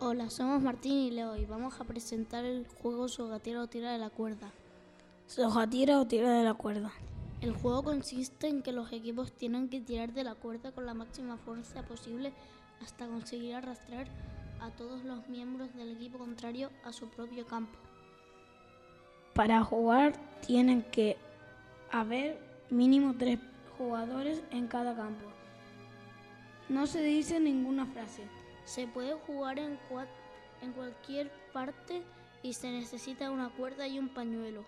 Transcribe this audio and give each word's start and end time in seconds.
Hola, 0.00 0.30
somos 0.30 0.62
Martín 0.62 0.92
y 0.92 1.10
Leo 1.10 1.36
y 1.36 1.44
vamos 1.44 1.80
a 1.80 1.84
presentar 1.84 2.44
el 2.44 2.68
juego 2.80 3.08
Sogatira 3.08 3.60
o 3.60 3.66
Tira 3.66 3.90
de 3.90 3.98
la 3.98 4.10
Cuerda. 4.10 4.52
Sojatira 5.26 5.98
o 5.98 6.06
tira 6.06 6.30
de 6.30 6.44
la 6.44 6.54
cuerda. 6.54 6.92
El 7.40 7.52
juego 7.52 7.82
consiste 7.82 8.46
en 8.46 8.62
que 8.62 8.70
los 8.70 8.92
equipos 8.92 9.32
tienen 9.32 9.68
que 9.68 9.80
tirar 9.80 10.12
de 10.12 10.22
la 10.22 10.36
cuerda 10.36 10.70
con 10.70 10.86
la 10.86 10.94
máxima 10.94 11.36
fuerza 11.36 11.82
posible 11.82 12.32
hasta 12.80 13.08
conseguir 13.08 13.56
arrastrar 13.56 14.06
a 14.60 14.70
todos 14.70 15.04
los 15.04 15.28
miembros 15.28 15.74
del 15.74 15.90
equipo 15.90 16.18
contrario 16.18 16.70
a 16.84 16.92
su 16.92 17.08
propio 17.08 17.44
campo. 17.44 17.76
Para 19.34 19.64
jugar 19.64 20.12
tienen 20.46 20.82
que 20.82 21.16
haber 21.90 22.40
mínimo 22.70 23.16
tres 23.18 23.40
jugadores 23.76 24.44
en 24.52 24.68
cada 24.68 24.94
campo. 24.94 25.26
No 26.68 26.86
se 26.86 27.02
dice 27.02 27.40
ninguna 27.40 27.84
frase. 27.86 28.22
Se 28.68 28.86
puede 28.86 29.14
jugar 29.14 29.58
en, 29.58 29.78
en 30.60 30.72
cualquier 30.74 31.32
parte 31.54 32.02
y 32.42 32.52
se 32.52 32.70
necesita 32.70 33.30
una 33.30 33.48
cuerda 33.48 33.88
y 33.88 33.98
un 33.98 34.10
pañuelo. 34.10 34.66